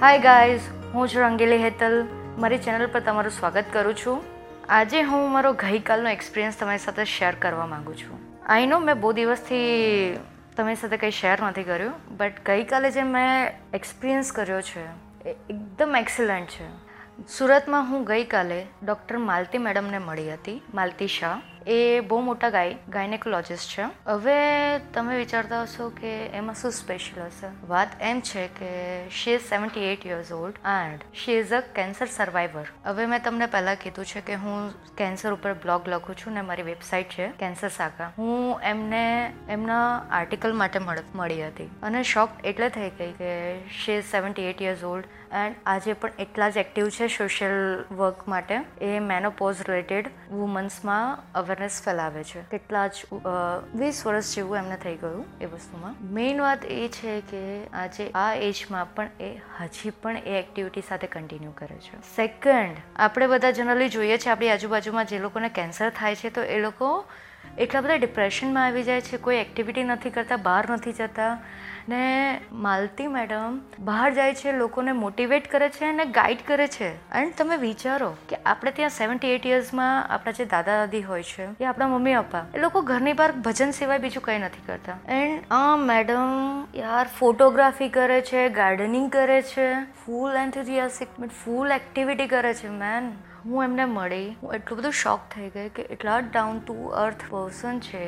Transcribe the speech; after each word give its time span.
Hi 0.00 0.18
guys 0.18 0.60
હું 0.94 1.08
છું 1.08 1.22
રંગીલી 1.22 1.56
હેતલ. 1.58 1.94
મારી 2.38 2.58
ચેનલ 2.58 2.86
પર 2.86 3.00
તમારું 3.00 3.32
સ્વાગત 3.32 3.64
કરું 3.72 3.94
છું. 3.96 4.20
આજે 4.68 5.00
હું 5.02 5.32
મારો 5.32 5.52
ગઈકાલનો 5.52 6.10
એક્સપિરિયન્સ 6.10 6.58
તમારી 6.58 6.78
સાથે 6.78 7.04
શેર 7.04 7.34
કરવા 7.34 7.66
માગું 7.66 7.96
છું. 7.96 8.20
આઈ 8.46 8.66
નો 8.66 8.78
મેં 8.78 9.00
બહુ 9.00 9.12
દિવસથી 9.12 9.64
તમારી 10.56 10.74
સાથે 10.74 10.96
કંઈ 10.96 11.10
શેર 11.10 11.42
નથી 11.42 11.62
કર્યું 11.62 12.16
બટ 12.16 12.46
ગઈકાલે 12.46 12.90
જે 12.90 13.02
મેં 13.02 13.52
એક્સપિરિયન્સ 13.74 14.32
કર્યો 14.32 14.60
છે, 14.60 14.84
એ 15.28 15.34
એકદમ 15.50 15.96
એક્સિલન્ટ 15.96 16.48
છે. 16.48 16.68
સુરતમાં 17.38 17.90
હું 17.90 18.04
ગઈકાલે 18.04 18.66
ડૉક્ટર 18.86 19.18
માલતી 19.18 19.58
મેડમને 19.58 19.98
મળી 19.98 20.32
હતી, 20.32 20.62
માલતી 20.74 21.08
શાહ. 21.08 21.40
એ 21.68 22.00
બહુ 22.00 22.20
મોટા 22.20 22.50
ગાય, 22.50 22.76
ગાયનેકોલોજિસ્ટ 22.88 23.70
છે. 23.70 23.82
હવે 24.06 24.36
તમે 24.94 25.16
વિચારતા 25.16 25.62
હશો 25.62 25.88
કે 26.00 26.12
એમાં 26.36 26.54
શું 26.54 26.70
સ્પેશિયલ 26.70 27.24
હશે? 27.24 27.48
વાત 27.66 27.88
એમ 28.00 28.20
છે 28.20 28.46
કે 28.48 28.70
she 29.10 29.32
is 29.32 29.40
seventy 29.40 29.84
eight 29.84 30.06
years 30.06 30.32
old 30.32 30.54
and 30.66 31.00
she 31.24 31.32
is 31.32 31.52
a 31.52 31.60
cancer 31.60 32.06
survivor 32.06 32.64
હવે 32.84 33.06
મેં 33.06 33.22
તમને 33.22 33.46
પહેલાં 33.46 33.76
કીધું 33.76 34.04
છે 34.04 34.20
કે 34.20 34.34
હું 34.34 34.72
કેન્સર 34.96 35.32
ઉપર 35.32 35.52
બ્લોગ 35.52 35.88
લખું 35.88 36.16
છું 36.16 36.32
ને 36.32 36.40
મારી 36.40 36.62
વેબસાઇટ 36.62 37.08
છે 37.08 37.28
કેન્સર 37.28 37.68
સાગા 37.68 38.10
હું 38.18 38.60
એમને, 38.62 39.34
એમના 39.48 40.06
આર્ટિકલ 40.10 40.52
માટે 40.52 40.78
મળી 41.14 41.46
હતી. 41.46 41.70
અને 41.82 42.02
શોક 42.02 42.30
એટલે 42.44 42.68
થઈ 42.68 42.90
ગઈ 42.90 43.12
કે 43.12 43.30
she 43.84 43.92
is 43.92 44.04
seventy 44.10 44.42
eight 44.42 44.62
years 44.62 44.84
old 44.84 45.04
and 45.32 45.56
આજે 45.66 45.92
પણ 45.92 46.10
એટલા 46.18 46.48
જ 46.48 46.56
એક્ટિવ 46.56 46.88
છે 46.88 47.06
સોશિયલ 47.08 47.84
વર્ક 47.90 48.28
માટે. 48.28 48.60
એ 48.80 48.98
મેનોપોઝ 48.98 49.56
રિલેટેડ 49.68 50.10
વુમન્સમાં 50.30 51.18
અવેરનેસ 51.58 51.82
ફેલાવે 51.84 52.22
છે. 52.24 52.40
કેટલા 52.50 52.86
જ 52.86 53.04
વીસ 53.74 54.06
વર્ષ 54.06 54.34
જેવું 54.36 54.56
એમને 54.56 54.76
થઈ 54.76 54.94
ગયું 54.94 55.24
એ 55.40 55.46
વસ્તુમાં. 55.46 55.94
મેઇન 56.14 56.40
વાત 56.40 56.64
એ 56.64 56.88
છે 56.88 57.20
કે 57.20 57.42
આજે 57.66 58.10
આ 58.14 58.34
એજમાં 58.34 58.94
પણ 58.94 59.10
એ 59.20 59.30
હજી 59.60 59.90
પણ 60.02 60.16
એ 60.16 60.38
એક્ટિવિટી 60.38 60.82
સાથે 60.88 61.06
કન્ટિન્યુ 61.06 61.52
કરે 61.52 61.78
છે. 61.78 62.00
સેકન્ડ 62.16 62.76
આપણે 62.96 63.26
બધા 63.26 63.50
જનરલી 63.50 63.88
જોઈએ 63.88 64.18
છીએ 64.18 64.32
આપણી 64.32 64.50
આજુબાજુમાં 64.50 65.04
જે 65.04 65.18
લોકોને 65.18 65.48
કેન્સર 65.48 65.90
થાય 65.90 66.14
છે 66.14 66.30
તો 66.30 66.42
એ 66.42 66.60
લોકો 66.60 67.04
એટલા 67.58 67.80
બધા 67.80 67.94
ડિપ્રેશનમાં 67.94 68.66
આવી 68.66 68.82
જાય 68.82 69.00
છે. 69.00 69.16
કોઈ 69.16 69.36
એક્ટિવિટી 69.36 69.84
નથી 69.84 70.10
કરતા, 70.10 70.36
બહાર 70.36 70.70
નથી 70.70 70.92
જતા. 70.92 71.38
ને 71.88 72.40
માલતી 72.52 73.06
મેડમ 73.06 73.58
બહાર 73.80 74.08
જાય 74.14 74.34
છે, 74.34 74.52
લોકોને 74.52 74.92
મોટિવેટ 74.92 75.50
કરે 75.50 75.68
છે 75.68 75.84
અને 75.84 76.04
ગાઈડ 76.04 76.42
કરે 76.46 76.66
છે. 76.66 76.88
એન્ડ 77.12 77.36
તમે 77.38 77.56
વિચારો 77.56 78.10
કે 78.28 78.40
આપણે 78.46 78.70
ત્યાં 78.70 78.90
સેવન્ટી 78.90 79.30
એટ 79.30 79.46
યર્સમાં 79.46 79.94
આપણા 80.06 80.32
જે 80.32 80.44
દાદા 80.44 80.76
દાદી 80.76 81.02
હોય 81.02 81.22
છે, 81.22 81.46
એ 81.60 81.64
આપણા 81.64 81.88
મમ્મી 81.88 82.14
પપ્પા, 82.14 82.44
એ 82.54 82.58
લોકો 82.58 82.82
ઘરની 82.82 83.12
બહાર 83.12 83.30
ભજન 83.46 83.70
સિવાય 83.70 83.98
બીજું 83.98 84.22
કંઈ 84.22 84.38
નથી 84.38 84.66
કરતા. 84.66 84.98
એન્ડ 85.12 85.42
આ 85.50 85.76
મેડમ 85.76 86.34
યાર 86.74 87.06
ફોટોગ્રાફી 87.18 87.88
કરે 87.88 88.20
છે 88.22 88.48
ગાર્ડનિંગ 88.48 89.08
કરે 89.12 89.40
છે 89.42 89.66
ફૂલ 90.04 90.36
એન્થુઝિયાસ્ટિક 90.36 91.32
ફૂલ 91.44 91.72
એક્ટિવિટી 91.72 92.26
કરે 92.26 92.54
છે 92.54 92.68
મેન 92.68 93.10
હું 93.44 93.64
એમને 93.64 93.84
મળી. 93.84 94.36
હું 94.42 94.54
એટલું 94.54 94.78
બધું 94.78 94.92
શોક 94.92 95.20
થઈ 95.34 95.48
ગઈ 95.48 95.68
કે 95.68 95.82
એટલા 95.82 96.18
ડાઉન 96.20 96.60
ટુ 96.60 96.86
અર્થ 96.86 97.24
પર્સન 97.30 97.80
છે. 97.80 98.04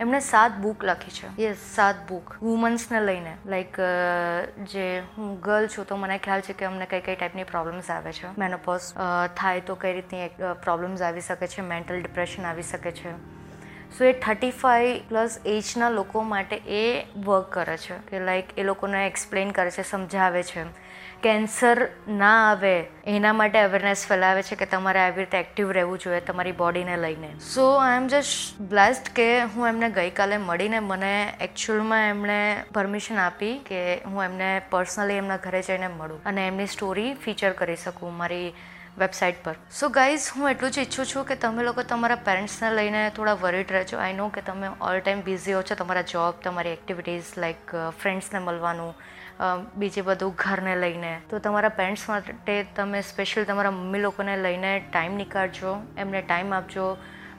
એમણે 0.00 0.20
સાત 0.20 0.52
બુક 0.58 0.84
લખી 0.84 1.10
છે. 1.10 1.42
યસ 1.42 1.56
સાત 1.74 1.96
બુક 2.08 2.34
વુમન્સને 2.42 3.00
લઈને. 3.00 3.36
લાઈક 3.46 3.76
જે 4.66 5.02
હું 5.16 5.40
ગર્લ 5.40 5.66
છું 5.66 5.86
તો 5.86 5.96
મને 5.96 6.18
ખ્યાલ 6.18 6.40
છે 6.40 6.52
કે 6.52 6.64
અમને 6.64 6.86
કઈ 6.86 7.00
કઈ 7.00 7.16
ટાઈપની 7.16 7.44
પ્રોબ્લેમ્સ 7.44 7.90
આવે 7.90 8.12
છે. 8.12 8.34
મેનોપોઝ 8.38 8.80
થાય 9.36 9.60
તો 9.60 9.74
કઈ 9.74 9.92
રીતની 9.92 10.28
પ્રોબ્લેમ્સ 10.62 11.02
આવી 11.02 11.20
શકે 11.20 11.46
છે? 11.46 11.60
મેન્ટલ 11.60 12.00
ડિપ્રેશન 12.00 12.42
આવી 12.44 12.62
શકે 12.62 12.92
છે. 12.92 13.33
સો 13.98 14.04
એ 14.04 14.12
થર્ટી 14.12 14.50
ફાઈવ 14.50 15.00
પ્લસ 15.08 15.38
એજના 15.46 15.90
લોકો 15.90 16.22
માટે 16.22 16.56
એ 16.56 17.06
વર્ક 17.16 17.52
કરે 17.52 17.76
છે. 17.76 17.98
કે 18.10 18.20
લાઈક 18.20 18.58
એ 18.58 18.62
લોકોને 18.62 19.06
એક્સપ્લેન 19.06 19.50
કરે 19.50 19.70
છે, 19.70 19.82
સમજાવે 19.82 20.42
છે. 20.42 20.64
કેન્સર 21.22 21.88
ના 22.08 22.50
આવે, 22.50 22.84
એના 23.06 23.32
માટે 23.32 23.58
અવેરનેસ 23.58 24.06
ફેલાવે 24.06 24.42
છે 24.42 24.56
કે 24.56 24.66
તમારે 24.66 25.00
આવી 25.00 25.18
રીતે 25.18 25.38
એક્ટિવ 25.38 25.70
રહેવું 25.70 25.98
જોઈએ 25.98 26.20
તમારી 26.20 26.52
બોડીને 26.52 26.96
લઈને. 26.96 27.30
સો 27.54 27.76
આઈ 27.76 27.96
એમ 27.96 28.06
જસ્ટ 28.06 28.60
બ્લેસ્ડ 28.60 29.08
કે 29.14 29.40
હું 29.40 29.68
એમને 29.68 29.90
ગઈકાલે 29.90 30.36
મળીને 30.36 30.78
મને 30.80 31.32
એકચ્યુઅલમાં 31.40 32.08
એમણે 32.08 32.64
પરમિશન 32.74 33.16
આપી 33.16 33.58
કે 33.58 33.96
હું 33.96 34.24
એમને 34.24 34.62
પર્સનલી 34.70 35.14
એમના 35.14 35.36
ઘરે 35.36 35.62
જઈને 35.62 35.88
મળું 35.88 36.22
અને 36.24 36.46
એમની 36.46 36.66
સ્ટોરી 36.66 37.14
ફીચર 37.14 37.52
કરી 37.52 37.76
શકું, 37.76 38.16
મારી 38.16 38.54
વેબસાઇટ 38.98 39.42
પર. 39.44 39.54
સો 39.70 39.88
ગાઈઝ 39.88 40.28
હું 40.36 40.50
એટલું 40.50 40.70
જ 40.70 40.78
ઈચ્છું 40.78 41.06
છું 41.06 41.24
કે 41.26 41.36
તમે 41.36 41.64
લોકો 41.64 41.82
તમારા 41.82 42.18
પેરેન્ટ્સને 42.26 42.70
લઈને 42.70 43.00
થોડા 43.16 43.32
વરીડ 43.32 43.72
રહેજો. 43.72 43.98
આઈ 43.98 44.12
નો 44.12 44.28
કે 44.28 44.40
તમે 44.40 44.68
ઓલ 44.80 44.98
ટાઈમ 44.98 45.22
બિઝી 45.22 45.52
હો 45.52 45.62
છો, 45.62 45.74
તમારા 45.74 46.02
જોબ 46.02 46.34
તમારી 46.44 46.70
એક્ટિવિટીઝ 46.70 47.32
લાઈક 47.38 47.74
ફ્રેન્ડ્સને 48.00 48.38
મળવાનું 48.38 48.94
બીજે 49.76 50.02
બધું 50.02 50.34
ઘરને 50.38 50.76
લઈને. 50.76 51.20
તો 51.30 51.38
તમારા 51.38 51.68
પેરેન્ટ્સ 51.68 52.08
માટે 52.08 52.62
તમે 52.76 53.00
સ્પેશિયલ 53.00 53.46
તમારા 53.46 53.70
મમ્મી 53.70 54.00
લોકોને 54.00 54.36
લઈને 54.36 54.72
ટાઈમ 54.92 55.14
નીકાળજો, 55.14 55.76
એમને 55.98 56.22
ટાઈમ 56.22 56.54
આપજો. 56.54 56.96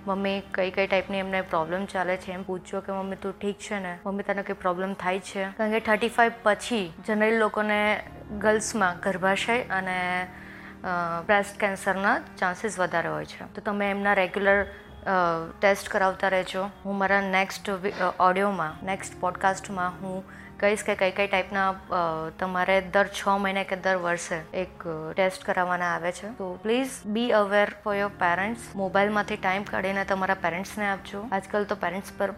મમ્મી 0.08 0.42
કઈ 0.54 0.72
કઈ 0.72 0.88
ટાઈપની 0.88 1.18
એમને 1.18 1.42
પ્રોબ્લેમ 1.42 1.86
ચાલે 1.86 2.18
છે 2.18 2.32
એમ 2.32 2.44
પૂછજો 2.44 2.80
કે, 2.80 2.92
મમ્મી, 2.92 3.16
તું 3.16 3.40
ઠીક 3.40 3.58
છે 3.60 3.80
ને? 3.80 3.94
મમ્મી, 4.06 4.24
તને 4.24 4.44
કંઈ 4.44 4.56
પ્રોબ્લેમ 4.56 4.94
થાય 4.94 5.20
છે? 5.20 5.46
કારણ 5.58 5.72
કે 5.72 5.80
થર્ટી 5.80 6.10
ફાઇવ 6.10 6.32
પછી 6.44 6.94
જનરલી 7.08 7.38
લોકોને 7.38 7.80
ગર્લ્સમાં 8.38 9.00
ગર્ભાશય 9.00 9.62
અને 9.70 9.98
બ્રેસ્ટ 11.26 11.60
કેન્સરના 11.60 12.16
ચાન્સીસ 12.38 12.80
વધારે 12.80 13.10
હોય 13.10 13.26
છે. 13.26 13.46
તો 13.56 13.62
તમે 13.62 13.92
એમના 13.92 14.14
રેગ્યુલર 14.14 14.66
ટેસ્ટ 15.60 15.90
કરાવતા 15.90 16.30
રહેજો. 16.30 16.64
હું 16.86 16.98
મારા 16.98 17.22
નેક્સ્ટ 17.22 17.70
ઓડિયોમાં 18.20 18.74
નેક્સ્ટ 18.86 19.22
પોડકાસ્ટમાં 19.22 20.02
હું 20.02 20.24
કહીશ 20.60 20.84
કે 20.88 20.96
કઈ 20.96 21.12
કઈ 21.12 21.28
ટાઈપના 21.28 21.70
તમારે 22.40 22.76
દર 22.94 23.08
છ 23.18 23.28
મહિને 23.44 23.64
કે 23.70 23.76
દર 23.76 23.98
વર્ષે 24.06 24.38
એક 24.62 24.86
ટેસ્ટ 25.16 25.44
કરાવવાના 25.46 25.92
આવે 25.96 26.12
છે. 26.12 26.28
તો 26.38 26.48
please 26.64 26.94
be 27.06 27.32
aware 27.42 27.74
for 27.84 27.96
your 27.96 28.14
parents 28.20 28.70
મોબાઈલમાંથી 28.76 29.38
ટાઈમ 29.38 29.64
કાઢીને 29.64 30.06
તમારા 30.06 30.40
પેરેન્ટ્સને 30.46 30.88
આપજો. 30.90 31.26
આજકાલ 31.32 31.64
તો 31.66 31.76
પેરેન્ટ્સ 31.76 32.12
પર 32.18 32.32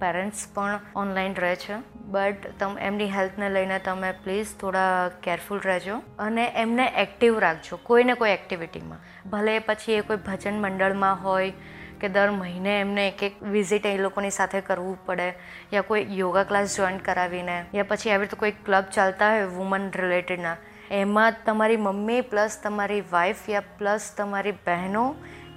પેરેન્ટ્સ 0.00 0.42
પણ 0.54 0.80
ઓનલાઈન 0.96 1.34
રહે 1.34 1.54
છે. 1.56 1.76
બટ 2.10 2.52
તમે, 2.58 2.76
એમની 2.82 3.10
હેલ્થને 3.16 3.48
લઈને 3.56 3.78
તમે 3.78 4.08
પ્લીઝ 4.22 4.54
થોડા 4.60 5.10
કેરફુલ 5.24 5.60
રહેજો 5.64 5.96
અને 6.18 6.44
એમને 6.62 6.86
એક્ટિવ 7.02 7.38
રાખજો, 7.38 7.76
કોઈને 7.88 8.14
કોઈ 8.14 8.30
એક્ટિવિટીમાં. 8.30 9.04
ભલે 9.30 9.58
પછી 9.68 9.98
એ 9.98 10.08
કોઈ 10.08 10.24
ભજન 10.28 10.58
મંડળમાં 10.64 11.22
હોય 11.24 11.52
કે 12.00 12.08
દર 12.08 12.30
મહિને 12.32 12.72
એમને 12.80 13.02
એક 13.08 13.22
એક 13.22 13.34
વિઝિટ 13.54 13.86
એ 13.86 13.96
લોકોની 13.98 14.36
સાથે 14.36 14.60
કરવું 14.68 14.98
પડે 15.06 15.26
યા 15.72 15.88
કોઈ 15.88 16.04
યોગા 16.18 16.44
ક્લાસ 16.50 16.76
જોઈન 16.76 17.00
કરાવીને 17.08 17.56
યા 17.74 17.88
પછી 17.88 18.12
આવી 18.12 18.28
રીતે 18.28 18.42
કોઈ 18.42 18.54
ક્લબ 18.66 18.86
ચાલતા 18.96 19.30
હોય 19.34 19.50
વુમન 19.56 19.90
રિલેટેડના, 20.02 20.56
એમાં 21.00 21.36
તમારી 21.46 21.82
મમ્મી 21.86 22.22
પ્લસ 22.30 22.56
તમારી 22.62 23.02
વાઈફ 23.12 23.42
યા 23.50 23.68
પ્લસ 23.78 24.06
તમારી 24.16 24.56
બહેનો 24.66 25.04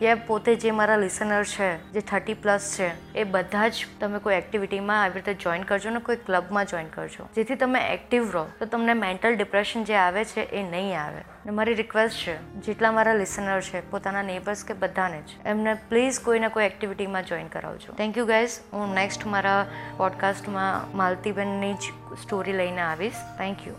યા 0.04 0.16
પોતે 0.16 0.56
જે 0.56 0.72
મારા 0.72 0.98
લિસનર 0.98 1.44
છે, 1.44 1.92
જે 1.92 2.02
થર્ટી 2.02 2.34
પ્લસ 2.34 2.76
છે, 2.80 3.14
એ 3.14 3.24
બધા 3.24 3.68
જ 3.68 3.86
તમે 4.00 4.20
કોઈ 4.20 4.36
એક્ટિવિટીમાં 4.36 5.04
આવી 5.04 5.14
રીતે 5.14 5.34
જોઈન 5.34 5.64
કરજો 5.64 5.90
ને 5.90 6.00
કોઈ 6.00 6.16
ક્લબમાં 6.16 6.66
જોઈન 6.66 6.88
કરજો. 6.88 7.30
જેથી 7.36 7.56
તમે 7.56 7.94
એક્ટિવ 7.94 8.32
રહો. 8.32 8.48
તો 8.60 8.66
તમને 8.66 8.94
મેન્ટલ 8.94 9.36
ડિપ્રેશન 9.36 9.84
જે 9.84 9.96
આવે 9.96 10.26
છે, 10.26 10.42
એ 10.42 10.64
નહીં 10.72 11.02
આવે. 11.02 11.22
ને 11.46 11.52
મારી 11.52 11.74
રિક્વેસ્ટ 11.74 12.28
છે, 12.28 12.52
જેટલા 12.52 12.92
મારા 12.92 13.14
લિસનર 13.14 13.62
છે, 13.62 13.92
પોતાના 13.92 14.22
નેબર્સ 14.22 14.64
કે 14.64 14.74
બધાને 14.74 15.22
જ, 15.22 15.26
એમને 15.46 15.74
પ્લીઝ 15.74 16.20
કોઈને 16.20 16.48
કોઈ 16.48 16.66
એક્ટિવિટીમાં 16.66 17.26
જોઈન 17.26 17.48
કરાવજો. 17.48 17.94
થેન્ક 17.94 18.18
યુ 18.18 18.26
ગાઈઝ 18.26 18.60
હું 18.74 18.94
નેક્સ્ટ 18.94 19.26
મારા 19.26 19.66
પોડકાસ્ટમાં 19.98 20.98
માલતીબેનની 20.98 21.74
જ 21.74 21.82
સ્ટોરી 22.22 22.54
લઈને 22.54 22.82
આવીશ. 22.82 23.14
Thank 23.38 23.68
you 23.68 23.74